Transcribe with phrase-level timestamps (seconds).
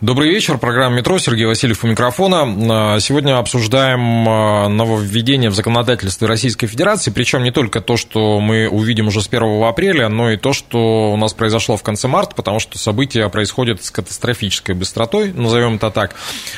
[0.00, 0.56] Добрый вечер.
[0.56, 1.18] Программа «Метро».
[1.18, 2.94] Сергей Васильев у микрофона.
[2.94, 7.10] А, сегодня обсуждаем а, нововведение в законодательстве Российской Федерации.
[7.10, 11.12] Причем не только то, что мы увидим уже с 1 апреля, но и то, что
[11.12, 15.90] у нас произошло в конце марта, потому что события происходят с катастрофической быстротой, назовем это
[15.90, 16.14] так.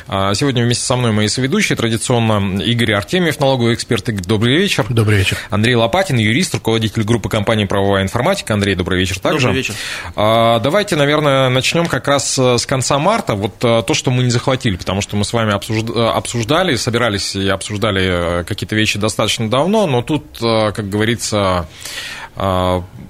[0.07, 1.77] А, сегодня вместе со мной мои соведущие.
[1.77, 4.05] Традиционно Игорь Артемьев, налоговый эксперт.
[4.24, 4.87] Добрый вечер.
[4.88, 5.37] Добрый вечер.
[5.51, 8.55] Андрей Лопатин, юрист, руководитель группы компании «Правовая информатика».
[8.55, 9.49] Андрей, добрый вечер также.
[9.49, 9.74] Добрый вечер.
[10.15, 13.32] Давайте, наверное, начнем как раз с конца марта.
[13.35, 17.35] Вот э, то, что мы не захватили, потому что мы с вами э, обсуждали, собирались
[17.35, 21.69] и обсуждали э, какие-то вещи достаточно давно, но тут, как говорится,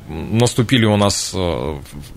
[0.09, 1.35] наступили у нас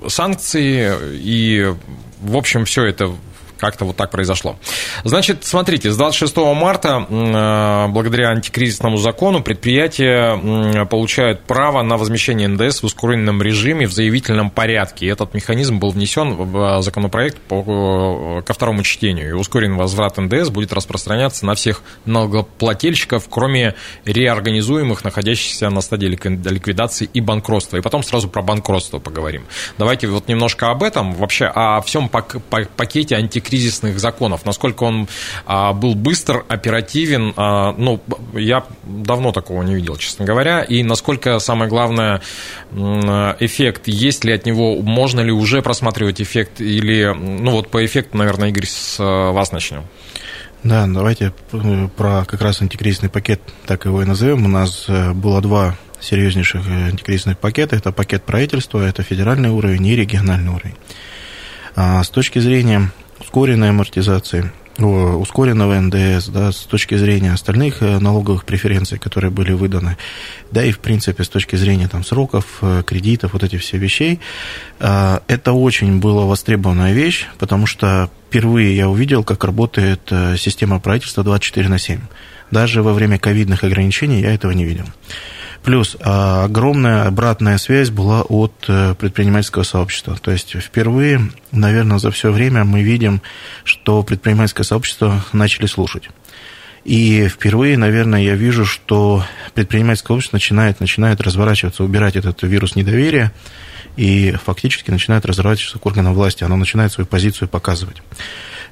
[0.07, 1.73] санкции, и,
[2.21, 3.11] в общем, все это
[3.59, 4.57] как-то вот так произошло.
[5.03, 12.81] Значит, смотрите, с 26 марта э, благодаря антикризисному закону предприятия получают право на возмещение НДС
[12.81, 15.07] в ускоренном режиме в заявительном порядке.
[15.07, 19.29] Этот механизм был внесен в законопроект по, э, ко второму чтению.
[19.29, 23.75] И ускоренный возврат НДС будет распространяться на всех налогоплательщиков, кроме
[24.05, 27.77] реорганизуемых, находящихся на стадии ликвидации и банкротства.
[27.77, 29.45] И потом сразу про банкротство поговорим.
[29.77, 35.07] Давайте вот немножко об этом, вообще о всем пакете антикризисного кризисных законов, насколько он
[35.45, 38.01] а, был быстр, оперативен, а, ну,
[38.33, 42.21] я давно такого не видел, честно говоря, и насколько, самое главное,
[43.39, 48.17] эффект, есть ли от него, можно ли уже просматривать эффект, или, ну, вот по эффекту,
[48.17, 49.83] наверное, Игорь, с а, вас начнем.
[50.63, 54.45] Да, давайте э, про как раз антикризисный пакет, так его и назовем.
[54.45, 57.75] У нас э, было два серьезнейших э, антикризисных пакета.
[57.75, 60.75] Это пакет правительства, это федеральный уровень и региональный уровень.
[61.75, 62.89] С точки зрения
[63.19, 69.97] ускоренной амортизации, ускоренного НДС, да, с точки зрения остальных э, налоговых преференций, которые были выданы,
[70.51, 74.19] да и, в принципе, с точки зрения там, сроков, э, кредитов, вот этих все вещей,
[74.79, 81.23] э, это очень была востребованная вещь, потому что впервые я увидел, как работает система правительства
[81.23, 82.01] 24 на 7.
[82.51, 84.85] Даже во время ковидных ограничений я этого не видел.
[85.65, 90.15] Плюс а, огромная обратная связь была от э, предпринимательского сообщества.
[90.15, 93.19] То есть впервые, наверное, за все время мы видим,
[93.63, 96.09] что предпринимательское сообщество начали слушать.
[96.83, 103.31] И впервые, наверное, я вижу, что предпринимательское общество начинает, начинает разворачиваться, убирать этот вирус недоверия
[103.97, 106.43] и фактически начинает разворачиваться к органам власти.
[106.43, 108.03] Оно начинает свою позицию показывать.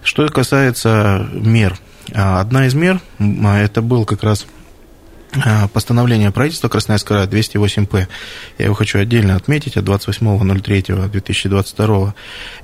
[0.04, 1.76] Что касается мер.
[2.14, 4.46] А, одна из мер, это был как раз
[5.74, 8.08] постановление правительства Красноярского края 208-П,
[8.58, 12.14] я его хочу отдельно отметить, от 28.03.2022,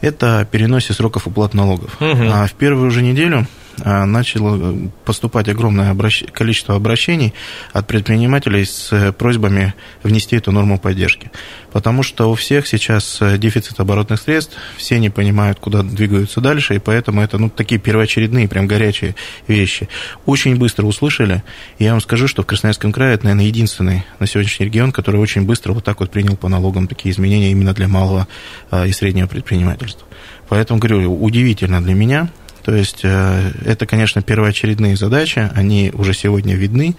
[0.02, 1.96] это переносе сроков уплат налогов.
[2.00, 2.30] Угу.
[2.32, 3.46] А в первую же неделю а,
[3.86, 6.24] начало поступать огромное обращ...
[6.32, 7.34] количество обращений
[7.74, 9.74] от предпринимателей с э, просьбами
[10.04, 11.32] внести эту норму поддержки.
[11.72, 16.76] Потому что у всех сейчас э, дефицит оборотных средств, все не понимают, куда двигаются дальше,
[16.76, 19.16] и поэтому это ну, такие первоочередные, прям горячие
[19.48, 19.88] вещи.
[20.26, 21.44] Очень быстро услышали.
[21.78, 25.44] Я вам скажу, что в Красноярском крае это, наверное, единственный на сегодняшний регион, который очень
[25.44, 28.28] быстро вот так вот принял по налогам такие изменения именно для малого
[28.72, 30.08] а, и среднего предпринимательства.
[30.48, 32.30] Поэтому, говорю, удивительно для меня,
[32.70, 36.96] то есть э, это, конечно, первоочередные задачи, они уже сегодня видны,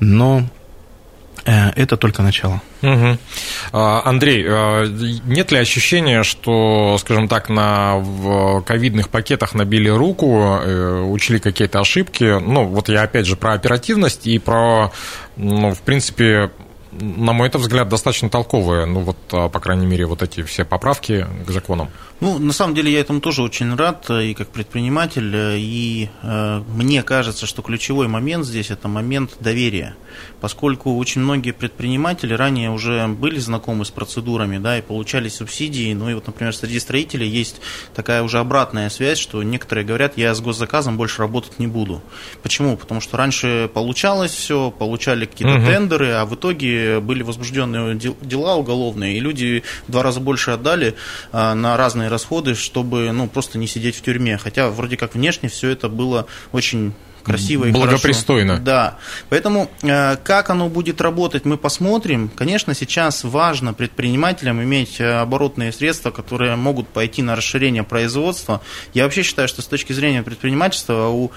[0.00, 0.42] но
[1.46, 2.60] э, это только начало.
[2.82, 3.18] Угу.
[3.70, 4.84] Андрей, а,
[5.24, 8.02] нет ли ощущения, что, скажем так, на
[8.66, 12.40] ковидных пакетах набили руку, э, учли какие-то ошибки?
[12.40, 14.90] Ну, вот я опять же про оперативность и про,
[15.36, 16.50] ну, в принципе,
[17.00, 21.26] на мой взгляд, достаточно толковые, ну вот, а, по крайней мере, вот эти все поправки
[21.46, 21.90] к законам.
[22.24, 26.08] Ну, на самом деле, я этому тоже очень рад, э, и как предприниматель, э, и
[26.22, 29.94] э, мне кажется, что ключевой момент здесь– это момент доверия,
[30.40, 36.08] поскольку очень многие предприниматели ранее уже были знакомы с процедурами, да, и получали субсидии, ну
[36.08, 37.60] и вот, например, среди строителей есть
[37.94, 42.02] такая уже обратная связь, что некоторые говорят, я с госзаказом больше работать не буду.
[42.42, 42.78] Почему?
[42.78, 45.66] Потому что раньше получалось все, получали какие-то угу.
[45.66, 50.94] тендеры, а в итоге были возбужденные дела уголовные, и люди в два раза больше отдали
[51.32, 54.38] а, на разные расходы, чтобы ну, просто не сидеть в тюрьме.
[54.38, 56.94] Хотя вроде как внешне все это было очень
[57.24, 58.54] красиво и Благопристойно.
[58.54, 58.64] Хорошо.
[58.64, 58.98] Да.
[59.30, 62.30] Поэтому э, как оно будет работать, мы посмотрим.
[62.36, 68.60] Конечно, сейчас важно предпринимателям иметь э, оборотные средства, которые могут пойти на расширение производства.
[68.92, 71.32] Я вообще считаю, что с точки зрения предпринимательства у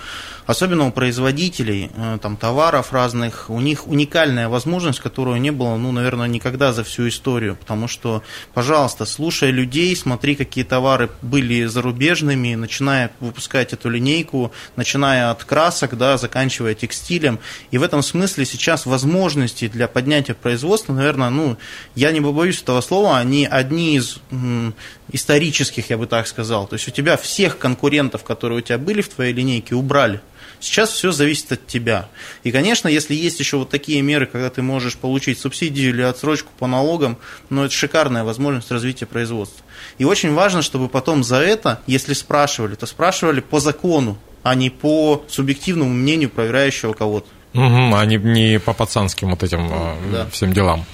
[0.47, 5.91] особенно у производителей э, там, товаров разных, у них уникальная возможность, которую не было, ну,
[5.91, 7.57] наверное, никогда за всю историю.
[7.57, 8.23] Потому что,
[8.53, 15.97] пожалуйста, слушай людей, смотри, какие товары были зарубежными, начиная выпускать эту линейку, начиная от красок,
[15.97, 17.39] да, заканчивая текстилем.
[17.71, 21.57] И в этом смысле сейчас возможности для поднятия производства, наверное, ну,
[21.93, 24.73] я не побоюсь этого слова, они одни из м,
[25.11, 26.67] исторических, я бы так сказал.
[26.67, 30.21] То есть у тебя всех конкурентов, которые у тебя были в твоей линейке, убрали.
[30.59, 32.09] Сейчас все зависит от тебя.
[32.43, 36.51] И, конечно, если есть еще вот такие меры, когда ты можешь получить субсидию или отсрочку
[36.57, 37.17] по налогам,
[37.49, 39.63] ну, это шикарная возможность развития производства.
[39.97, 44.69] И очень важно, чтобы потом за это, если спрашивали, то спрашивали по закону, а не
[44.69, 47.27] по субъективному мнению проверяющего кого-то.
[47.53, 50.27] Угу, а не, не по пацанским вот этим а, да.
[50.31, 50.85] всем делам.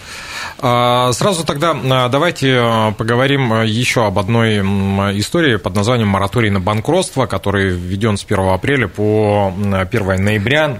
[0.66, 4.60] А, сразу тогда а, давайте поговорим еще об одной
[5.20, 10.78] истории под названием «Мораторий на банкротство», который введен с 1 апреля по 1 ноября.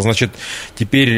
[0.00, 0.32] Значит,
[0.74, 1.10] теперь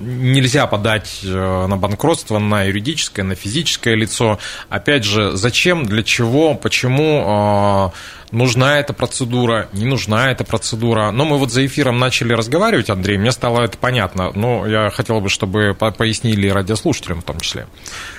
[0.00, 4.38] нельзя подать на банкротство на юридическое, на физическое лицо.
[4.68, 7.90] Опять же, зачем, для чего, почему
[8.30, 11.10] нужна эта процедура, не нужна эта процедура.
[11.10, 14.32] Но мы вот за эфиром начали разговаривать, Андрей, мне стало это понятно.
[14.34, 17.66] Но я хотел бы, чтобы пояснили радиослушателям в том числе.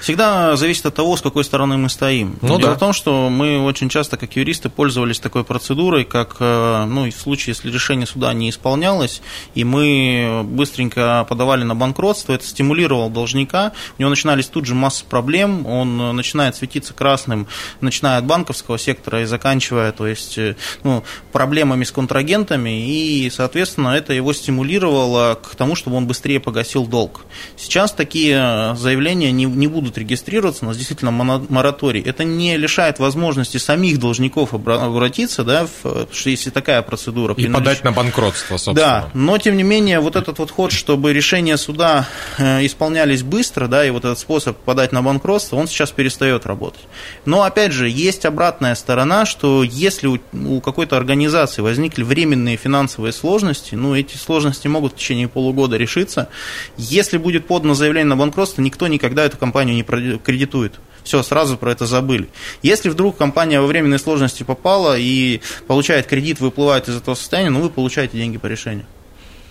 [0.02, 2.38] Всегда зависит от того, с какой стороны мы стоим.
[2.42, 2.76] Ну, Дело да.
[2.76, 7.14] в том, что мы очень часто, как юристы, пользовались такой процедурой, как э, ну, в
[7.14, 9.22] случае, если решение суда не исполнялось,
[9.54, 15.06] и мы быстренько подавали на банкротство, это стимулировало должника, у него начинались тут же масса
[15.06, 17.48] проблем, он начинает светиться красным,
[17.82, 23.90] начиная от банковского сектора и заканчивая то есть э, ну, проблемами с контрагентами, и, соответственно,
[23.90, 27.26] это его стимулировало к тому, чтобы он быстрее погасил долг.
[27.58, 32.02] Сейчас такие э, заявления не, не будут регистрироваться, у нас действительно мораторий.
[32.02, 37.34] Это не лишает возможности самих должников обратиться, да, в, что если такая процедура.
[37.36, 38.76] И подать на банкротство, собственно.
[38.76, 42.08] Да, но, тем не менее, вот этот вот ход, чтобы решения суда
[42.38, 46.82] э, исполнялись быстро, да, и вот этот способ подать на банкротство, он сейчас перестает работать.
[47.26, 53.14] Но, опять же, есть обратная сторона, что если у, у какой-то организации возникли временные финансовые
[53.14, 56.30] сложности, ну, эти сложности могут в течение полугода решиться.
[56.78, 60.74] Если будет подано заявление на банкротство, никто никогда эту компанию не кредитует.
[61.04, 62.28] Все, сразу про это забыли.
[62.64, 67.62] Если вдруг компания во временные сложности попала и получает кредит, выплывает из этого состояния, ну,
[67.62, 68.88] вы получаете деньги по решению.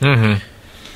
[0.00, 0.40] Угу.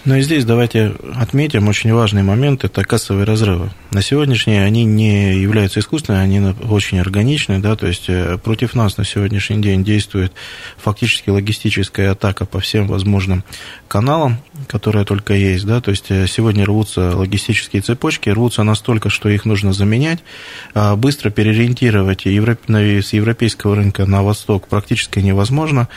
[0.09, 3.71] Ну и здесь давайте отметим очень важный момент– это кассовые разрывы.
[3.91, 8.97] На сегодняшний они не являются искусственными, они очень органичны, да, то есть э, против нас
[8.97, 10.33] на сегодняшний день действует
[10.79, 13.45] фактически логистическая атака по всем возможным
[13.87, 19.29] каналам, которые только есть, да, то есть э, сегодня рвутся логистические цепочки, рвутся настолько, что
[19.29, 20.21] их нужно заменять,
[20.75, 25.89] а быстро переориентировать с европейского рынка на восток практически невозможно,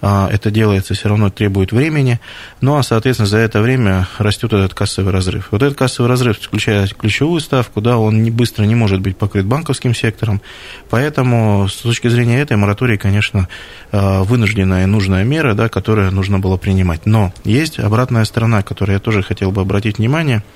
[0.00, 2.20] а, это делается все равно требует времени,
[2.60, 5.48] ну а, соответственно, за это время растет этот кассовый разрыв.
[5.50, 9.44] Вот этот кассовый разрыв, включая ключевую ставку, да, он не, быстро не может быть покрыт
[9.46, 10.40] банковским сектором,
[10.88, 13.48] поэтому с точки зрения этой моратории, конечно,
[13.90, 17.04] а, вынужденная и нужная мера, да, которую нужно было принимать.
[17.04, 20.42] Но есть обратная сторона, которую я тоже хотел бы обратить внимание–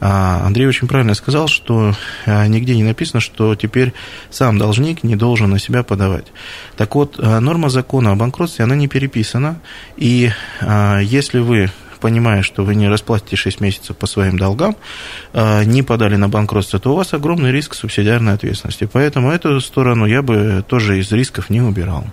[0.00, 1.94] а, Андрей очень правильно сказал, что
[2.26, 3.92] а, нигде не написано, что теперь
[4.30, 6.26] сам должник не должен на себя подавать.
[6.76, 9.60] Так вот, а, норма закона о банкротстве, она не переписана,
[9.96, 10.30] и
[11.02, 11.70] если вы
[12.00, 14.76] понимая, что вы не расплатите 6 месяцев по своим долгам,
[15.32, 18.86] не подали на банкротство, то у вас огромный риск субсидиарной ответственности.
[18.92, 22.04] Поэтому эту сторону я бы тоже из рисков не убирал.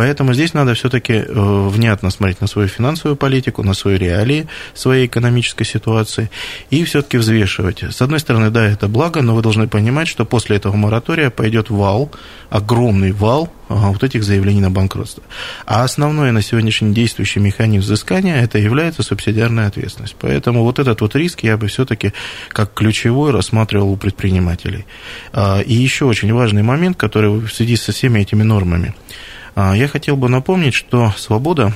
[0.00, 1.24] Поэтому здесь надо все-таки э,
[1.68, 6.30] внятно смотреть на свою финансовую политику, на свои реалии своей экономической ситуации
[6.70, 7.82] и все-таки взвешивать.
[7.82, 11.68] С одной стороны, да, это благо, но вы должны понимать, что после этого моратория пойдет
[11.68, 12.10] вал,
[12.48, 15.22] огромный вал вот этих заявлений на банкротство.
[15.66, 20.16] А основной на сегодняшний действующий механизм взыскания это является субсидиарная ответственность.
[20.18, 22.14] Поэтому вот этот вот риск я бы все-таки
[22.48, 24.86] как ключевой рассматривал у предпринимателей.
[25.34, 29.88] А, и еще очень важный момент, который в связи со всеми этими нормами– а, я
[29.88, 31.72] хотел бы напомнить, что свобода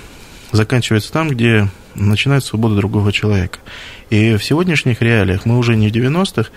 [0.52, 3.58] заканчивается там, где начинается свобода другого человека.
[4.10, 6.50] И в сегодняшних реалиях мы уже не в 90-х,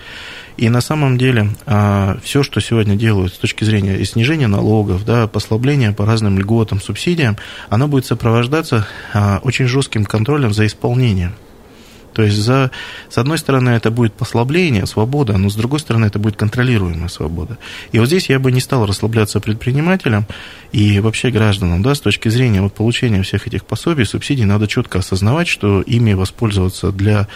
[0.56, 5.26] и на самом деле а, все, что сегодня делают с точки зрения снижения налогов, да,
[5.26, 7.36] послабления по разным льготам, субсидиям,
[7.68, 11.34] оно будет сопровождаться а, очень жестким контролем за исполнением.
[12.18, 12.72] То есть, за,
[13.08, 17.58] с одной стороны, это будет послабление, свобода, но с другой стороны, это будет контролируемая свобода.
[17.92, 20.26] И вот здесь я бы не стал расслабляться предпринимателям
[20.72, 24.98] и вообще гражданам, да, с точки зрения вот получения всех этих пособий, субсидий, надо четко
[24.98, 27.28] осознавать, что ими воспользоваться для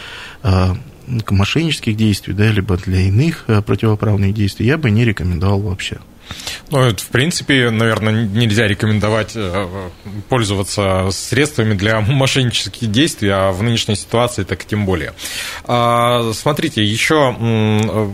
[0.42, 0.76] а,
[1.30, 5.98] мошеннических действий, да, либо для иных а, противоправных действий я бы не рекомендовал вообще.
[6.70, 9.90] Ну, это, в принципе, наверное, нельзя рекомендовать э,
[10.28, 15.14] пользоваться средствами для мошеннических действий, а в нынешней ситуации так тем более.
[15.64, 17.34] А, смотрите, еще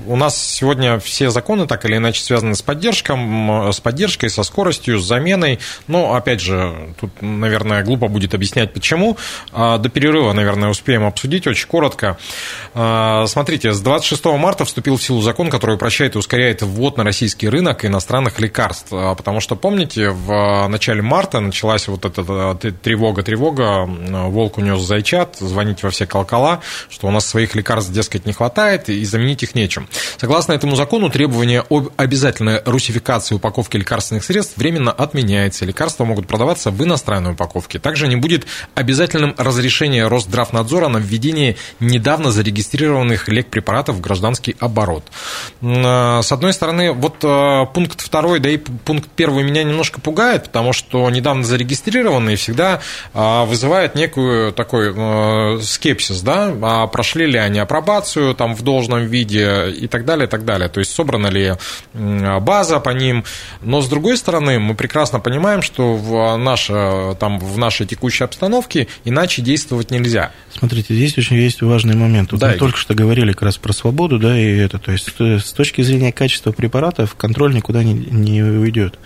[0.06, 4.98] у нас сегодня все законы так или иначе связаны с, поддержком, с поддержкой, со скоростью,
[4.98, 5.58] с заменой.
[5.87, 9.16] Но, опять же, тут, наверное, глупо будет объяснять, почему.
[9.52, 12.18] А, до перерыва, наверное, успеем обсудить очень коротко.
[12.75, 17.04] А, смотрите, с 26 марта вступил в силу закон, который упрощает и ускоряет ввод на
[17.04, 18.88] российский рынок иностранных иностранных лекарств.
[18.92, 23.84] А, потому что, помните, в начале марта началась вот эта тревога-тревога,
[24.28, 28.88] волк унес зайчат, звонить во все колокола, что у нас своих лекарств, дескать, не хватает,
[28.88, 29.88] и заменить их нечем.
[30.16, 35.66] Согласно этому закону, требование об обязательной русификации упаковки лекарственных средств временно отменяется.
[35.66, 37.78] Лекарства могут продаваться в иностранной упаковке.
[37.78, 45.04] Также не будет обязательным разрешение Росздравнадзора на введение недавно зарегистрированных лекпрепаратов в гражданский оборот.
[45.62, 49.99] А, с одной стороны, вот а, пункт пункт второй, да и пункт первый меня немножко
[50.00, 52.80] пугает, потому что недавно зарегистрированные всегда
[53.14, 59.07] а, вызывает некую такой э, скепсис, да, а прошли ли они апробацию там в должном
[59.07, 60.68] виде и так далее, и так далее.
[60.68, 61.54] То есть собрана ли
[61.95, 63.25] база по ним.
[63.62, 68.88] Но с другой стороны, мы прекрасно понимаем, что в, наше, там, в нашей текущей обстановке
[69.04, 70.33] иначе действовать нельзя.
[70.52, 72.33] Смотрите, здесь очень есть важный момент.
[72.33, 72.61] Вот да, мы Игорь.
[72.61, 76.12] только что говорили как раз про свободу, да, и это, то есть с точки зрения
[76.12, 78.99] качества препаратов контроль никуда не, не уйдет.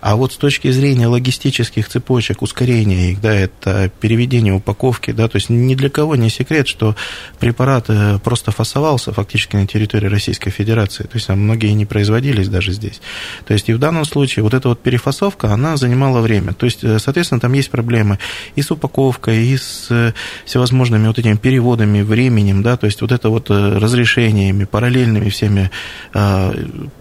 [0.00, 5.36] А вот с точки зрения логистических цепочек, ускорения их, да, это переведение упаковки, да, то
[5.36, 6.94] есть ни для кого не секрет, что
[7.38, 12.48] препарат э, просто фасовался фактически на территории Российской Федерации, то есть там многие не производились
[12.48, 13.00] даже здесь.
[13.46, 16.52] То есть и в данном случае вот эта вот перефасовка, она занимала время.
[16.52, 18.18] То есть, э, соответственно, там есть проблемы
[18.56, 20.12] и с упаковкой, и с э,
[20.44, 25.70] всевозможными вот этими переводами, временем, да, то есть вот это вот разрешениями, параллельными всеми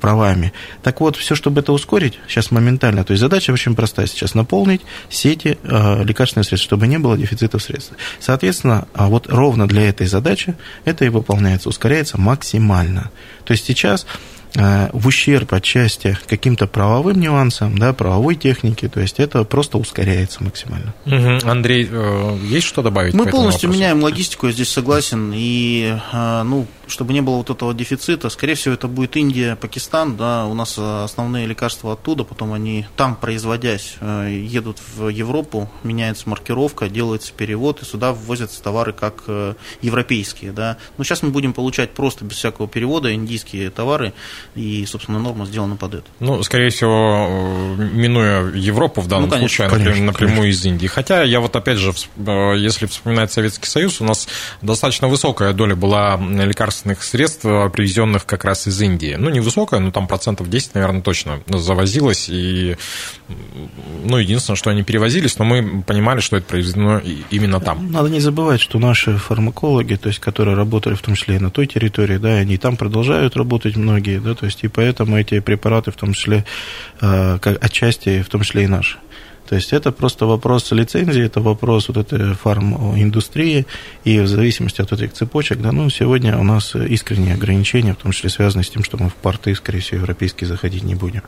[0.01, 0.53] правами.
[0.81, 4.81] Так вот, все, чтобы это ускорить, сейчас моментально, то есть задача очень простая сейчас, наполнить
[5.09, 7.93] сети э, лекарственных средств, чтобы не было дефицита средств.
[8.19, 10.55] Соответственно, а вот ровно для этой задачи
[10.85, 13.11] это и выполняется, ускоряется максимально.
[13.45, 14.05] То есть сейчас
[14.55, 20.43] Э, в ущерб отчасти каким-то правовым нюансам, да, правовой технике, то есть это просто ускоряется
[20.43, 20.93] максимально.
[21.07, 21.49] Угу.
[21.49, 23.15] Андрей, э, есть что добавить?
[23.15, 23.81] Мы полностью вопросу?
[23.81, 28.55] меняем логистику, я здесь согласен, и, э, ну, чтобы не было вот этого дефицита, скорее
[28.55, 33.95] всего, это будет Индия, Пакистан, да, у нас основные лекарства оттуда, потом они там, производясь,
[34.01, 39.23] едут в Европу, меняется маркировка, делается перевод, и сюда ввозятся товары как
[39.81, 40.77] европейские, да.
[40.97, 44.13] Но сейчас мы будем получать просто без всякого перевода индийские товары,
[44.55, 46.05] и, собственно, норма сделана под это.
[46.19, 50.59] Ну, скорее всего, минуя Европу в данном ну, конечно, случае, конечно, напрямую конечно.
[50.59, 50.87] из Индии.
[50.87, 54.27] Хотя я вот опять же, э, если вспоминать Советский Союз, у нас
[54.61, 56.17] достаточно высокая доля была
[56.73, 59.15] лекарственных средств, э, привезенных как раз из Индии.
[59.17, 62.29] Ну, не высокая, но там процентов 10, наверное, точно завозилось.
[62.29, 62.75] И,
[64.03, 67.01] ну, единственное, что они перевозились, но мы понимали, что это произведено
[67.31, 67.91] именно там.
[67.91, 71.49] Надо не забывать, что наши фармакологи, то есть, которые работали в том числе и на
[71.49, 75.91] той территории, да, они там продолжают работать многие, да, то есть и поэтому эти препараты,
[75.91, 76.45] в том числе,
[77.01, 78.97] э, отчасти, в том числе и наши.
[79.47, 83.65] То есть это просто вопрос лицензии, это вопрос вот этой фарм-индустрии,
[84.03, 88.11] и в зависимости от этих цепочек, да, ну, сегодня у нас искренние ограничения, в том
[88.11, 91.23] числе связанные с тем, что мы в порты, скорее всего, европейские заходить не будем.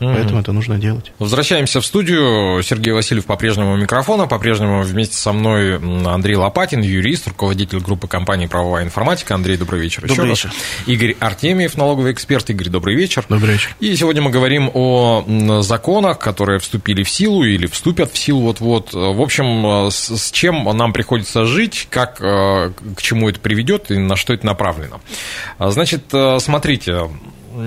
[0.00, 0.14] Mm-hmm.
[0.14, 1.12] Поэтому это нужно делать.
[1.18, 2.62] Возвращаемся в студию.
[2.62, 4.26] Сергей Васильев по-прежнему у микрофона.
[4.26, 5.76] По-прежнему вместе со мной
[6.06, 9.34] Андрей Лопатин, юрист, руководитель группы компании «Правовая информатика».
[9.34, 10.06] Андрей, добрый вечер.
[10.06, 10.48] Добрый вечер.
[10.48, 10.86] Раз.
[10.86, 12.48] Игорь Артемьев, налоговый эксперт.
[12.50, 13.24] Игорь, добрый вечер.
[13.28, 13.70] Добрый вечер.
[13.80, 15.24] И сегодня мы говорим о
[15.62, 18.92] законах, которые вступили в силу или вступят в силу вот-вот.
[18.92, 24.16] В общем, с чем нам приходится жить, как, э, к чему это приведет и на
[24.16, 25.00] что это направлено.
[25.58, 27.08] Значит, э, смотрите,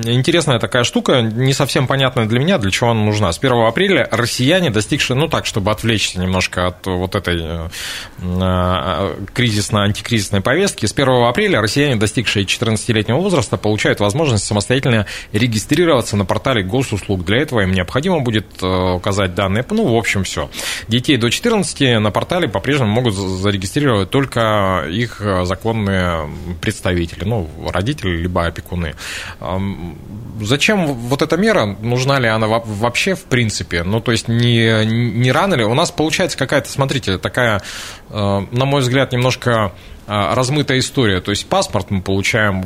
[0.06, 3.32] интересная такая штука, не совсем понятная для меня, для чего она нужна.
[3.32, 7.70] С 1 апреля россияне, достигшие, ну так, чтобы отвлечься немножко от вот этой э,
[8.22, 16.26] э, кризисно-антикризисной повестки, с 1 апреля россияне, достигшие 14-летнего возраста, получают возможность самостоятельно регистрироваться на
[16.26, 17.26] портале госуслуг.
[17.26, 20.50] Для этого им необходимо будет э, указать данные, ну, в общем, все.
[20.88, 26.30] Детей до 14 на портале по-прежнему могут зарегистрировать только их законные
[26.62, 28.96] представители, ну, родители, либо опекуны
[30.42, 33.84] зачем вот эта мера, нужна ли она вообще в принципе?
[33.84, 35.64] Ну, то есть, не, не рано ли?
[35.64, 37.62] У нас получается какая-то, смотрите, такая,
[38.10, 39.72] на мой взгляд, немножко
[40.08, 41.22] размытая история.
[41.22, 42.66] То есть паспорт мы получаем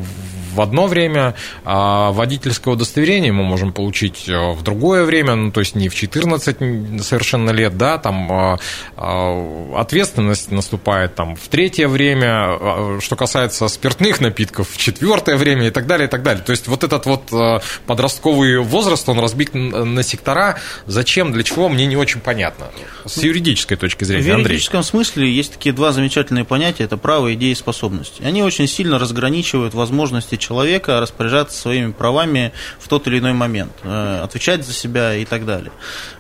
[0.56, 5.60] в одно время, а водительское удостоверение мы можем получить э, в другое время, ну, то
[5.60, 8.60] есть не в 14 совершенно лет, да, там а,
[8.96, 15.68] а, ответственность наступает там в третье время, а, что касается спиртных напитков, в четвертое время
[15.68, 16.44] и так далее, и так далее.
[16.44, 21.70] То есть вот этот вот э, подростковый возраст, он разбит на сектора, зачем, для чего,
[21.70, 22.68] мне не очень понятно.
[23.06, 24.90] С юридической точки зрения, В юридическом Андрей.
[24.90, 28.22] смысле есть такие два замечательные понятия, это право, и способности.
[28.24, 34.22] Они очень сильно разграничивают возможности человека распоряжаться своими правами в тот или иной момент, э,
[34.24, 35.72] отвечать за себя и так далее.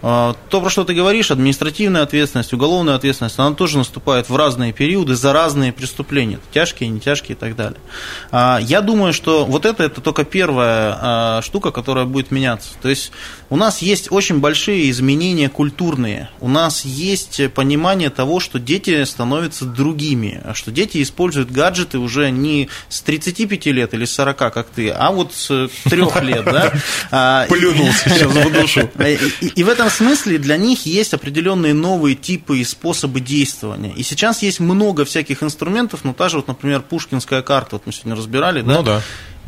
[0.01, 4.73] Э, то, про что ты говоришь, административная ответственность, уголовная ответственность, она тоже наступает в разные
[4.73, 7.79] периоды за разные преступления, тяжкие, не тяжкие и так далее.
[8.31, 12.69] А, я думаю, что вот это, это только первая а, штука, которая будет меняться.
[12.81, 13.11] То есть
[13.49, 19.65] у нас есть очень большие изменения культурные, у нас есть понимание того, что дети становятся
[19.65, 24.89] другими, что дети используют гаджеты уже не с 35 лет или с 40, как ты,
[24.89, 26.73] а вот с трех лет, да?
[27.11, 28.89] А, Плюнул сейчас в душу.
[29.41, 33.93] И в этом смысле для них есть определенные новые типы и способы действования.
[33.95, 37.91] И сейчас есть много всяких инструментов, ну, та же, вот, например, пушкинская карта, вот мы
[37.91, 38.73] сегодня разбирали, да?
[38.73, 39.01] Ну да.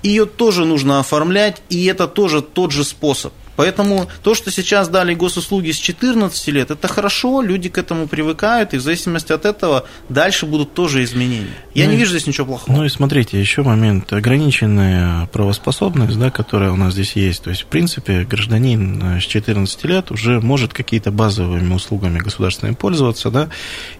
[0.03, 3.33] Ее тоже нужно оформлять, и это тоже тот же способ.
[3.58, 8.74] Поэтому то, что сейчас дали госуслуги с 14 лет, это хорошо, люди к этому привыкают,
[8.74, 11.58] и в зависимости от этого дальше будут тоже изменения.
[11.74, 12.78] Я ну, не вижу здесь ничего плохого.
[12.78, 14.14] Ну и смотрите, еще момент.
[14.14, 17.44] Ограниченная правоспособность, да, которая у нас здесь есть.
[17.44, 22.76] То есть, в принципе, гражданин э, с 14 лет уже может какие-то базовыми услугами государственными
[22.76, 23.50] пользоваться, да,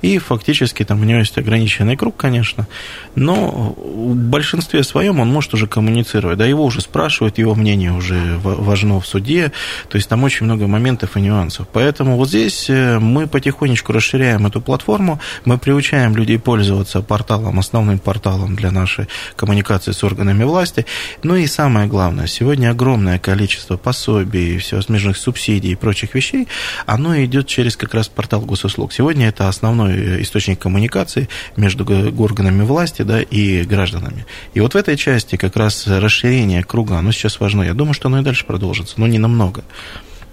[0.04, 2.68] и фактически там у него есть ограниченный круг, конечно,
[3.16, 8.38] но в большинстве своем он может уже коммуницировать, да, его уже спрашивают, его мнение уже
[8.44, 9.47] важно в суде,
[9.90, 11.68] то есть там очень много моментов и нюансов.
[11.72, 18.00] Поэтому вот здесь э, мы потихонечку расширяем эту платформу, мы приучаем людей пользоваться порталом, основным
[18.00, 20.86] порталом для нашей коммуникации с органами власти.
[21.24, 26.48] Ну и самое главное, сегодня огромное количество пособий, всевозможных субсидий и прочих вещей,
[26.86, 28.94] оно идет через как раз портал госуслуг.
[28.94, 31.86] Сегодня это основной э, источник коммуникации между
[32.22, 34.26] органами власти да, и гражданами.
[34.54, 37.64] И вот в этой части как раз расширение круга, оно сейчас важно.
[37.64, 39.64] Я думаю, что оно и дальше продолжится, но не намного много.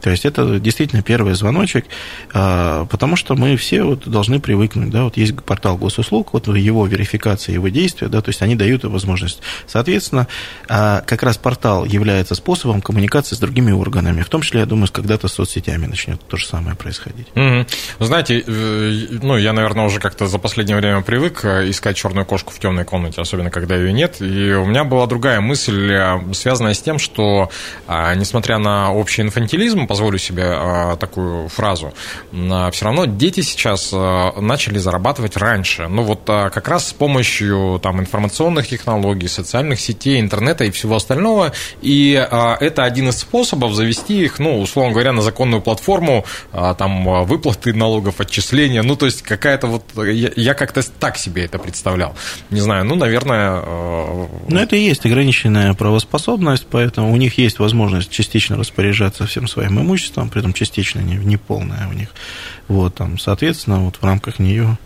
[0.04, 1.86] То есть это действительно первый звоночек,
[2.34, 6.86] а, потому что мы все вот должны привыкнуть, да, вот есть портал госуслуг, вот его
[6.86, 9.40] верификация, его действия, да, то есть они дают возможность.
[9.66, 10.28] Соответственно,
[10.68, 14.88] а, как раз портал является способом коммуникации с другими органами, в том числе, я думаю,
[14.92, 17.28] когда-то с соцсетями начнет то же самое происходить.
[17.34, 17.66] Mm-hmm.
[18.00, 22.52] Знаете, э, ну, я, наверное, уже как-то за последнее время привык э, искать черную кошку
[22.52, 26.74] в темной комнате, особенно когда ее нет, и у меня была другая мысль, э, связанная
[26.74, 27.48] с тем, что,
[27.86, 31.94] а, несмотря на общий инфантилизм, позволю себе а, такую фразу,
[32.32, 35.86] а, все равно дети сейчас а, начали зарабатывать раньше.
[35.86, 41.52] Ну вот как раз с помощью там, информационных технологий, социальных сетей, интернета и всего остального.
[41.80, 47.72] И это один из способов завести их, ну, условно говоря, на законную платформу, там выплаты
[47.72, 48.82] налогов, отчисления.
[48.82, 49.84] Ну, то есть какая-то вот...
[49.96, 52.16] Я, как-то так себе это представлял.
[52.50, 53.62] Не знаю, ну, наверное...
[53.62, 59.83] Ну, это и есть ограниченная правоспособность, поэтому у них есть возможность частично распоряжаться всем своим
[59.84, 62.08] имуществом, при этом частично, не, не полное у них.
[62.68, 64.78] Вот, там, соответственно, вот в рамках нее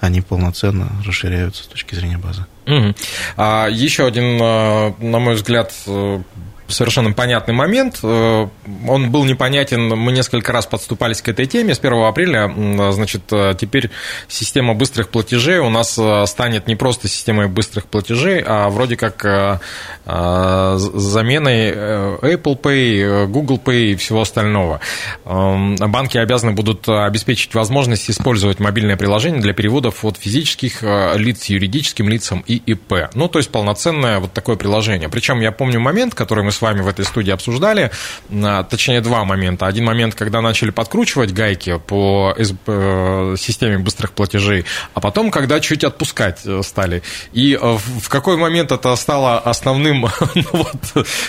[0.00, 2.46] они полноценно расширяются с точки зрения базы.
[2.66, 2.94] Угу.
[3.36, 6.22] А, еще один, а, на мой взгляд, э,
[6.68, 8.00] совершенно понятный момент.
[8.02, 8.48] Э,
[8.88, 11.74] он был непонятен, мы несколько раз подступались к этой теме.
[11.74, 12.52] С 1 апреля,
[12.92, 13.90] значит, э, теперь
[14.28, 19.60] система быстрых платежей у нас э, станет не просто системой быстрых платежей, а вроде как
[20.04, 24.80] заменой Apple Pay, Google Pay и всего остального.
[25.24, 32.08] Эм, банки обязаны будут обеспечить возможность использовать мобильное приложение для переводов от физических лиц юридическим
[32.08, 33.08] лицам и ИП.
[33.14, 35.08] Ну, то есть полноценное вот такое приложение.
[35.08, 37.90] Причем я помню момент, который мы с вами в этой студии обсуждали,
[38.30, 39.66] а, точнее два момента.
[39.66, 44.64] Один момент, когда начали подкручивать гайки по э, системе быстрых платежей,
[44.94, 47.02] а потом, когда чуть отпускать э, стали.
[47.32, 50.06] И э, в какой момент это стало основным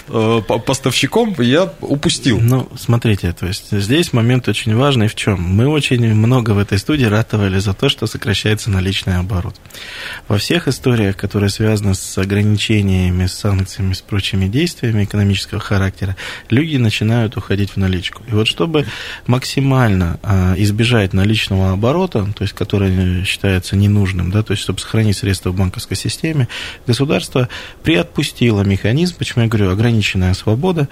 [0.08, 2.40] ну, поставщиком, я упустил.
[2.40, 5.42] Ну, смотрите, то есть здесь момент очень важный в чем?
[5.42, 9.56] Мы очень много в этой студии ратовали за то, что сокращается наличный оборот.
[10.28, 16.16] Во всех историях, которые связаны с ограничениями, с санкциями, с прочими действиями, экономического характера,
[16.50, 18.24] люди начинают уходить в наличку.
[18.28, 18.86] И вот чтобы
[19.28, 25.18] максимально а, избежать наличного оборота, то есть который считается ненужным, да, то есть чтобы сохранить
[25.18, 26.48] средства в банковской системе,
[26.86, 27.48] государство
[27.84, 30.90] приотпустило механизм, почему я говорю, ограниченная свобода,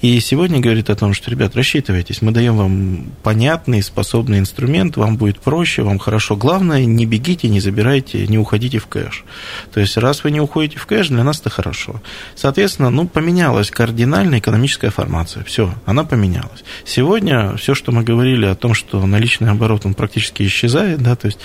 [0.00, 5.16] и сегодня говорит о том, что, ребят, рассчитывайтесь, мы даем вам понятный, способный инструмент, вам
[5.16, 6.36] будет проще, вам хорошо.
[6.36, 9.24] Главное, не бегите, не забирайте, не уходите в кэш.
[9.72, 12.00] То есть, раз вы не уходите в кэш, для нас это хорошо.
[12.36, 15.42] Соответственно, ну, поменялась кардинально экономическая формация.
[15.42, 16.62] Все, она поменялась.
[16.84, 21.26] Сегодня все, что мы говорили о том, что наличный оборот, он практически исчезает, да, то
[21.26, 21.40] есть,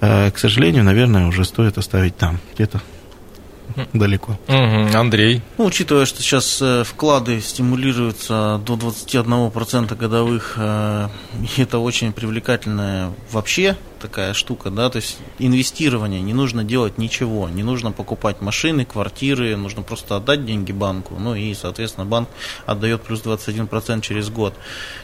[0.00, 2.80] э, к сожалению, наверное, уже стоит оставить там, где-то
[3.92, 4.38] далеко.
[4.48, 5.42] Угу, Андрей.
[5.58, 11.08] Ну, учитывая, что сейчас э, вклады стимулируются до 21% годовых, э,
[11.56, 17.48] и это очень привлекательное вообще такая штука, да, то есть инвестирование, не нужно делать ничего,
[17.48, 22.28] не нужно покупать машины, квартиры, нужно просто отдать деньги банку, ну и, соответственно, банк
[22.66, 24.54] отдает плюс 21% через год.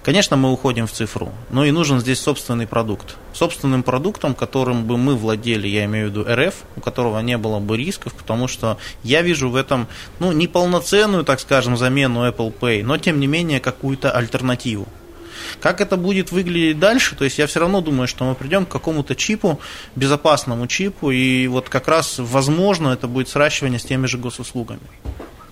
[0.02, 3.16] Конечно, мы уходим в цифру, но и нужен здесь собственный продукт.
[3.32, 7.60] Собственным продуктом, которым бы мы владели, я имею в виду РФ, у которого не было
[7.60, 9.86] бы рисков, потому что я вижу в этом,
[10.18, 14.88] ну, неполноценную, так скажем, замену Apple Pay, но, тем не менее, какую-то альтернативу.
[15.60, 18.68] Как это будет выглядеть дальше, то есть я все равно думаю, что мы придем к
[18.68, 19.60] какому-то чипу,
[19.94, 24.80] безопасному чипу, и вот как раз возможно это будет сращивание с теми же госуслугами.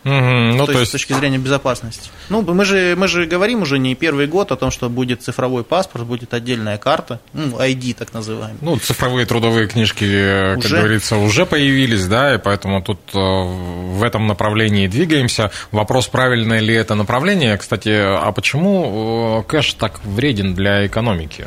[0.05, 2.11] Угу, ну, то, то есть, есть с точки зрения безопасности.
[2.29, 5.65] Ну, мы же, мы же говорим уже не первый год о том, что будет цифровой
[5.65, 8.59] паспорт, будет отдельная карта, ну, ID так называемый.
[8.61, 10.05] Ну, цифровые трудовые книжки,
[10.55, 10.77] как уже?
[10.77, 15.51] говорится, уже появились, да, и поэтому тут э, в этом направлении двигаемся.
[15.73, 17.57] Вопрос, правильное ли это направление.
[17.57, 21.47] Кстати, а почему э, кэш так вреден для экономики?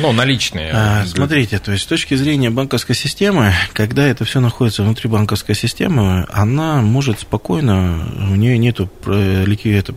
[0.00, 0.70] Ну, наличные.
[0.72, 5.54] А, смотрите, то есть с точки зрения банковской системы, когда это все находится внутри банковской
[5.54, 8.80] системы, она может спокойно, у нее нет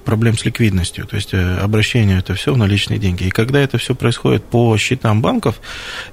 [0.03, 3.23] проблем с ликвидностью, то есть э, обращение это все в наличные деньги.
[3.23, 5.59] И когда это все происходит по счетам банков,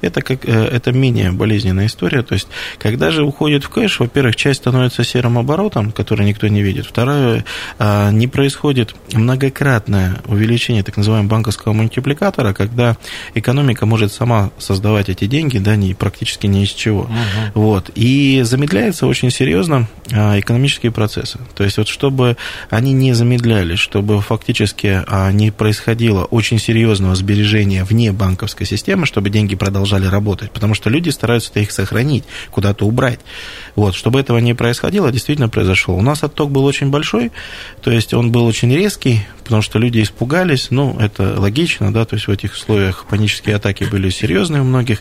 [0.01, 2.23] это, как, э, это менее болезненная история.
[2.23, 6.63] То есть, когда же уходит в кэш, во-первых, часть становится серым оборотом, который никто не
[6.63, 6.87] видит.
[6.87, 7.45] Второе,
[7.79, 12.97] а, не происходит многократное увеличение так называемого банковского мультипликатора, когда
[13.35, 17.03] экономика экономика может сама создавать эти деньги, да, не, практически ни из чего.
[17.03, 17.11] Угу.
[17.55, 17.91] Вот.
[17.95, 21.39] И замедляются очень серьезно а, экономические процессы.
[21.55, 22.37] То есть вот чтобы
[22.71, 29.31] они не замедлялись, чтобы фактически а, не происходило очень серьезного сбережения вне банковской системы, чтобы
[29.31, 33.21] деньги продолжали работать, потому что люди стараются их сохранить, куда-то убрать.
[33.77, 33.95] Вот.
[33.95, 35.97] Чтобы этого не происходило, действительно произошло.
[35.97, 37.33] У нас отток был очень большой,
[37.83, 42.17] то есть он был очень резкий, потому что люди испугались, ну, это логично, да, то
[42.17, 45.01] есть в этих условиях панические атаки были серьезные у многих,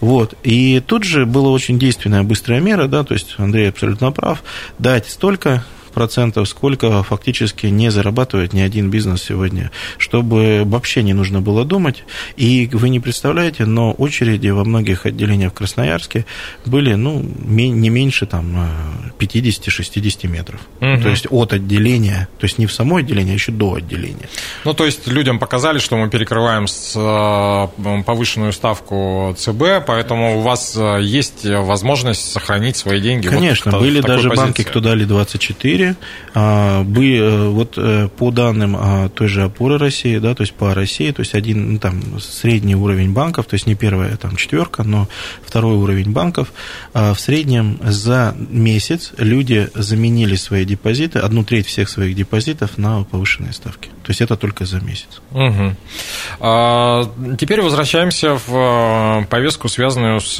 [0.00, 4.42] вот, и тут же была очень действенная быстрая мера, да, то есть Андрей абсолютно прав,
[4.78, 11.40] дать столько процентов, сколько фактически не зарабатывает ни один бизнес сегодня, чтобы вообще не нужно
[11.40, 12.04] было думать.
[12.36, 16.26] И вы не представляете, но очереди во многих отделениях в Красноярске
[16.66, 18.68] были ну, не меньше там,
[19.18, 20.60] 50-60 метров.
[20.80, 21.02] Угу.
[21.02, 24.28] То есть от отделения, то есть не в само отделение, а еще до отделения.
[24.64, 30.40] Ну, то есть людям показали, что мы перекрываем с э, повышенную ставку ЦБ, поэтому у
[30.40, 33.28] вас э, есть возможность сохранить свои деньги.
[33.28, 34.44] Конечно, вот были даже позиции.
[34.44, 35.96] банки, кто дали 24, 4.
[36.34, 40.54] А, бы, э, вот э, по данным а, той же опоры России, да, то есть
[40.54, 44.36] по России, то есть один ну, там средний уровень банков, то есть не первая там
[44.36, 45.08] четверка, но
[45.44, 46.52] второй уровень банков,
[46.94, 53.04] а, в среднем за месяц люди заменили свои депозиты, одну треть всех своих депозитов на
[53.04, 53.88] повышенные ставки.
[54.02, 55.20] То есть это только за месяц.
[55.32, 55.74] Угу.
[56.40, 57.02] А,
[57.38, 60.36] теперь возвращаемся в повестку, связанную с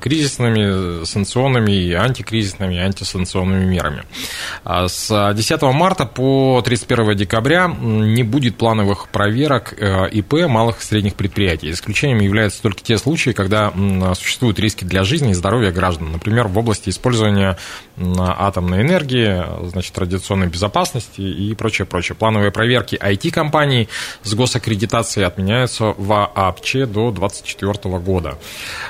[0.00, 4.02] кризисными, санкционными антикризисными, антисанкционными определенными мерами.
[4.64, 10.84] А с 10 марта по 31 декабря не будет плановых проверок э, ИП малых и
[10.84, 11.70] средних предприятий.
[11.70, 13.72] Исключением являются только те случаи, когда
[14.14, 16.12] существуют риски для жизни и здоровья граждан.
[16.12, 17.56] Например, в области использования
[18.18, 22.16] атомной энергии, значит, радиационной безопасности и прочее, прочее.
[22.16, 23.88] Плановые проверки IT-компаний
[24.22, 28.38] с госаккредитацией отменяются в АПЧ до 2024 года.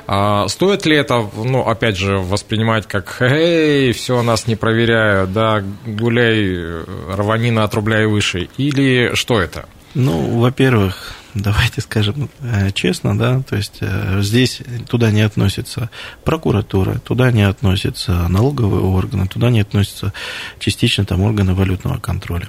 [0.06, 5.62] А стоит ли это, ну, опять же, воспринимать как «Эй, все, нас не проверяют, да,
[5.86, 9.68] гуляй, рванина отрубляй выше», или что это?
[9.94, 15.90] Ну, во-первых, давайте скажем э, честно, да, то есть э, здесь туда не относится
[16.24, 20.12] прокуратура, туда не относятся налоговые органы, туда не относятся
[20.58, 22.48] частично там органы валютного контроля.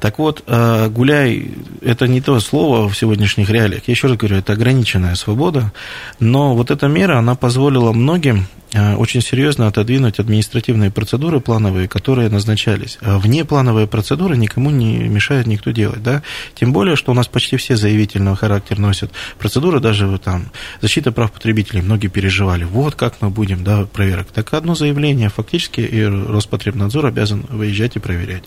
[0.00, 1.52] Так вот, э, гуляй–
[1.82, 3.82] это не то слово в сегодняшних реалиях.
[3.86, 5.72] Я еще раз говорю, это ограниченная свобода,
[6.18, 12.98] но вот эта мера, она позволила многим очень серьезно отодвинуть административные процедуры плановые, которые назначались.
[13.00, 16.22] А вне плановые процедуры никому не мешает никто делать, да?
[16.54, 21.32] Тем более, что у нас почти все заявительного характера носят процедуры, даже там защита прав
[21.32, 24.28] потребителей, многие переживали, вот как мы будем, да, проверок.
[24.32, 28.44] Так одно заявление фактически и Роспотребнадзор обязан выезжать и проверять.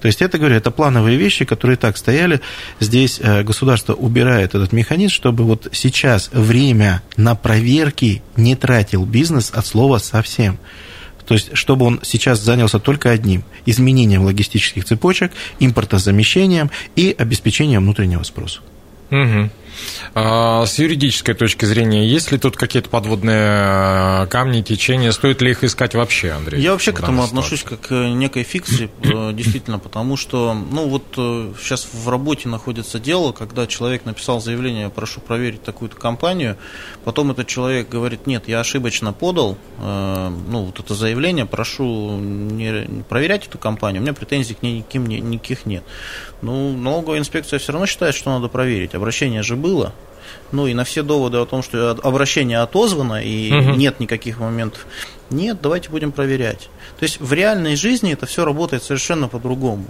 [0.00, 2.40] То есть это, говорю, это плановые вещи, которые так стояли.
[2.80, 9.50] Здесь э, государство убирает этот механизм, чтобы вот сейчас время на проверки не тратил бизнес
[9.66, 10.58] слова совсем.
[11.26, 18.22] То есть, чтобы он сейчас занялся только одним– изменением логистических цепочек, импортозамещением и обеспечением внутреннего
[18.22, 18.60] спроса.
[19.10, 19.50] Угу.
[20.14, 25.12] А, с юридической точки зрения, есть ли тут какие-то подводные э, камни, течения?
[25.12, 26.60] Стоит ли их искать вообще, Андрей?
[26.60, 31.04] Я вообще к этому отношусь как к некой фикции, э, действительно, потому что, ну вот
[31.58, 36.56] сейчас э, в работе находится дело, когда человек написал заявление, прошу проверить такую-то компанию,
[37.04, 43.46] потом этот человек говорит, нет, я ошибочно подал, ну вот это заявление, прошу не проверять
[43.46, 45.84] эту компанию, у меня претензий к ней никаким, никаких нет.
[46.42, 48.94] Ну, налоговая инспекция все равно считает, что надо проверить.
[48.94, 49.65] Обращение же было.
[50.52, 53.70] Ну и на все доводы о том, что обращение отозвано и угу.
[53.72, 54.86] нет никаких моментов,
[55.28, 56.68] нет, давайте будем проверять.
[56.98, 59.86] То есть в реальной жизни это все работает совершенно по-другому.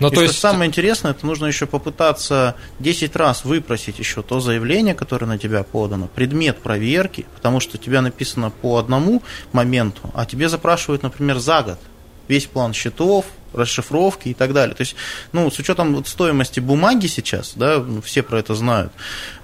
[0.00, 0.38] Но и то что есть...
[0.38, 5.62] самое интересное, это нужно еще попытаться 10 раз выпросить еще то заявление, которое на тебя
[5.62, 11.38] подано, предмет проверки, потому что у тебя написано по одному моменту, а тебе запрашивают, например,
[11.38, 11.78] за год
[12.26, 14.74] весь план счетов, расшифровки и так далее.
[14.74, 14.96] То есть,
[15.32, 18.92] ну, с учетом вот стоимости бумаги сейчас, да, все про это знают,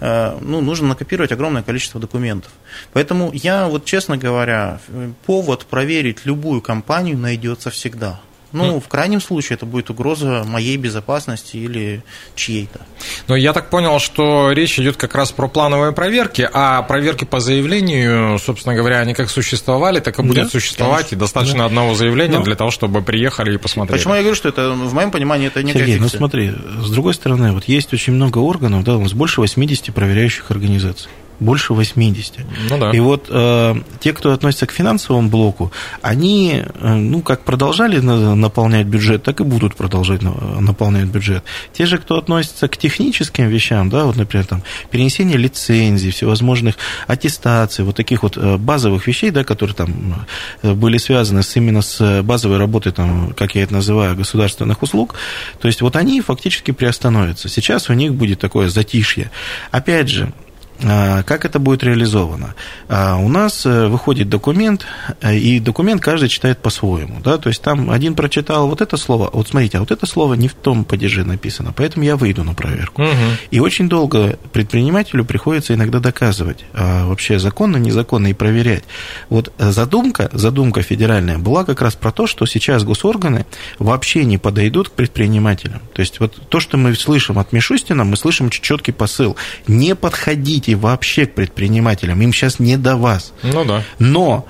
[0.01, 2.53] э, ну, нужно накопировать огромное количество документов.
[2.93, 4.81] Поэтому я, вот честно говоря,
[5.25, 8.21] повод проверить любую компанию найдется всегда.
[8.65, 12.03] Ну, в крайнем случае это будет угроза моей безопасности или
[12.35, 12.81] чьей-то.
[13.29, 17.41] Но я так понял, что речь идет как раз про плановые проверки, а проверки по
[17.41, 21.15] заявлению, собственно говоря, они как существовали, так и будут да, существовать, конечно.
[21.17, 21.65] и достаточно да.
[21.67, 22.45] одного заявления Но...
[22.45, 23.99] для того, чтобы приехали и посмотрели.
[23.99, 27.15] Почему я говорю, что это, в моем понимании, это не Сергей, ну смотри, с другой
[27.15, 32.39] стороны, вот есть очень много органов, да, у нас больше 80 проверяющих организаций больше 80.
[32.71, 32.91] Ну, да.
[32.91, 35.73] И вот э, те, кто относится к финансовому блоку,
[36.03, 41.45] они, э, ну, как продолжали на, наполнять бюджет, так и будут продолжать на, наполнять бюджет.
[41.73, 47.85] Те же, кто относится к техническим вещам, да, вот, например, там, перенесение лицензий, всевозможных аттестаций,
[47.85, 50.27] вот таких вот э, базовых вещей, да, которые там
[50.63, 55.15] э, были связаны с, именно с базовой работой, там, как я это называю, государственных услуг,
[55.61, 57.49] то есть вот они фактически приостановятся.
[57.49, 59.31] Сейчас у них будет такое затишье.
[59.71, 60.33] Опять же,
[60.79, 62.55] как это будет реализовано?
[62.89, 64.87] А, у нас э, выходит документ,
[65.23, 67.21] э, и документ каждый читает по-своему.
[67.21, 67.39] Да?
[67.39, 70.49] То есть там один прочитал вот это слово, вот смотрите, а вот это слово не
[70.49, 73.03] в том падеже написано, поэтому я выйду на проверку.
[73.03, 73.11] Угу.
[73.51, 78.85] И очень долго предпринимателю приходится иногда доказывать, а, вообще законно, незаконно, и проверять.
[79.31, 83.47] Вот задумка, задумка федеральная была как раз про то, что сейчас госорганы
[83.79, 85.81] вообще не подойдут к предпринимателям.
[85.93, 89.37] То есть вот то, что мы слышим от Мишустина, мы слышим четкий посыл.
[89.67, 93.33] Не подходить подходите вообще к предпринимателям, им сейчас не до вас.
[93.43, 93.83] Ну да.
[93.99, 94.47] Но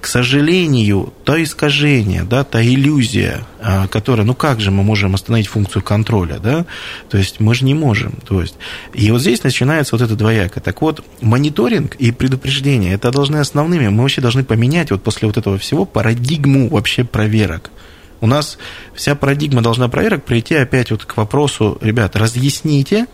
[0.00, 5.48] к сожалению, то искажение, да, та иллюзия, а, которая, ну как же мы можем остановить
[5.48, 6.66] функцию контроля, да,
[7.10, 8.54] то есть мы же не можем, то есть,
[8.94, 10.60] и вот здесь начинается вот это двояко.
[10.60, 15.36] Так вот, мониторинг и предупреждение, это должны основными, мы вообще должны поменять вот после вот
[15.36, 17.72] этого всего парадигму вообще проверок.
[18.20, 18.56] У нас
[18.94, 23.06] вся парадигма должна проверок прийти опять вот к вопросу, ребят, разъясните,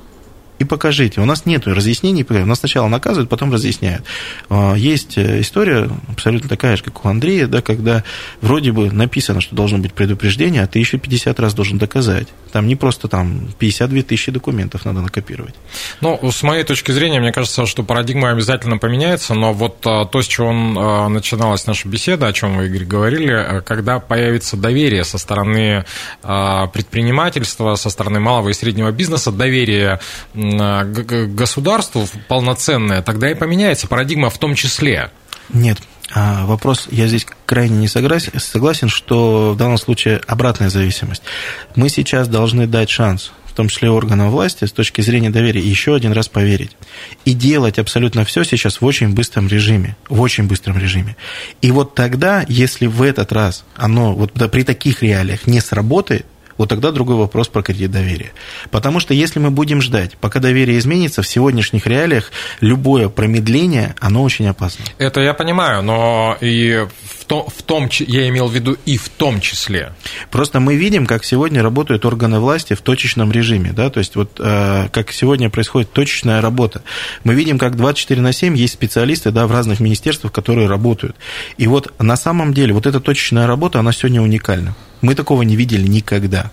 [0.64, 1.20] и покажите.
[1.20, 4.04] У нас нет разъяснений, у нас сначала наказывают, потом разъясняют.
[4.48, 8.02] А, есть э, история абсолютно такая же, как у Андрея, да, когда
[8.40, 12.28] вроде бы написано, что должно быть предупреждение, а ты еще 50 раз должен доказать.
[12.52, 15.54] Там не просто там 52 тысячи документов надо накопировать.
[16.00, 20.22] Ну, с моей точки зрения, мне кажется, что парадигма обязательно поменяется, но вот а, то,
[20.22, 25.18] с чего а, начиналась наша беседа, о чем вы, Игорь, говорили, когда появится доверие со
[25.18, 25.84] стороны
[26.22, 30.00] предпринимательства, со стороны малого и среднего бизнеса, доверие
[30.54, 35.10] государству полноценное, тогда и поменяется парадигма в том числе.
[35.52, 35.78] Нет,
[36.12, 41.22] а, Вопрос, я здесь крайне не согласен, согласен, что в данном случае обратная зависимость.
[41.76, 45.94] Мы сейчас должны дать шанс, в том числе органам власти, с точки зрения доверия, еще
[45.94, 46.76] один раз поверить.
[47.24, 49.96] И делать абсолютно все сейчас в очень быстром режиме.
[50.08, 51.16] В очень быстром режиме.
[51.62, 56.68] И вот тогда, если в этот раз оно вот при таких реалиях не сработает, вот
[56.68, 58.32] тогда другой вопрос про кредит доверия.
[58.70, 64.22] Потому что если мы будем ждать, пока доверие изменится, в сегодняшних реалиях любое промедление, оно
[64.22, 64.84] очень опасно.
[64.98, 66.86] Это я понимаю, но и
[67.18, 69.92] в том, в том, я имел в виду и в том числе.
[70.30, 74.38] Просто мы видим, как сегодня работают органы власти в точечном режиме, да, то есть вот
[74.38, 76.82] э, как сегодня происходит точечная работа.
[77.24, 81.16] Мы видим, как 24 на 7 есть специалисты, да, в разных министерствах, которые работают.
[81.56, 84.74] И вот на самом деле вот эта точечная работа, она сегодня уникальна.
[85.04, 86.50] Мы такого не видели никогда.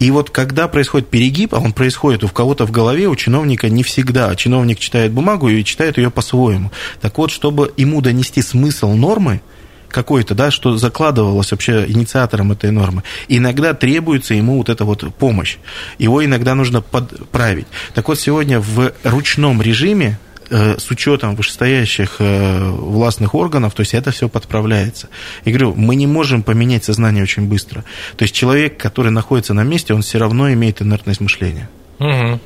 [0.00, 3.82] И вот когда происходит перегиб, а он происходит у кого-то в голове, у чиновника не
[3.82, 4.36] всегда.
[4.36, 6.70] Чиновник читает бумагу и читает ее по-своему.
[7.00, 9.40] Так вот, чтобы ему донести смысл нормы,
[9.88, 13.02] какой-то, да, что закладывалось вообще инициатором этой нормы.
[13.28, 15.56] Иногда требуется ему вот эта вот помощь.
[15.98, 17.66] Его иногда нужно подправить.
[17.94, 20.18] Так вот, сегодня в ручном режиме
[20.50, 25.08] с учетом вышестоящих э, властных органов, то есть это все подправляется.
[25.44, 27.84] И говорю, мы не можем поменять сознание очень быстро.
[28.16, 31.68] То есть человек, который находится на месте, он все равно имеет инертность мышления.
[32.00, 32.40] Угу.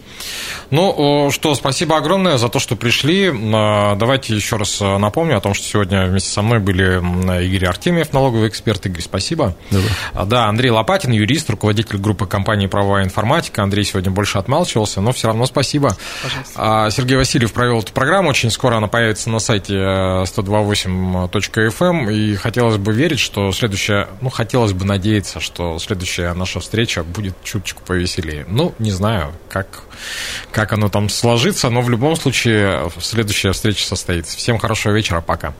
[0.71, 3.33] Ну, что, спасибо огромное за то, что пришли.
[3.33, 7.67] А, давайте еще раз а, напомню о том, что сегодня вместе со мной были Игорь
[7.67, 8.85] Артемьев, налоговый эксперт.
[8.87, 9.57] Игорь, спасибо.
[9.71, 9.89] Добро.
[10.13, 13.63] А, да, Андрей Лопатин, юрист, руководитель группы компании «Правовая информатика».
[13.63, 15.97] Андрей сегодня больше отмалчивался, но все равно спасибо.
[16.23, 16.89] Пожалуйста.
[16.91, 18.31] Сергей Васильев провел эту программу.
[18.31, 21.85] Очень скоро она появится на сайте 128.fm.
[21.85, 22.11] Эм.
[22.11, 24.09] И хотелось бы верить, что следующая...
[24.21, 28.47] Ну, хотелось бы надеяться, что следующая наша встреча будет чуточку повеселее.
[28.49, 29.85] Ну, не знаю, как
[30.51, 34.37] как оно там сложится, но в любом случае следующая встреча состоится.
[34.37, 35.55] Всем хорошего вечера, пока.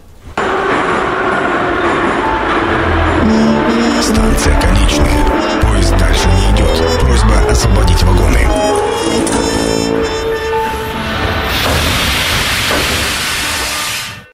[4.03, 5.24] Станция конечная.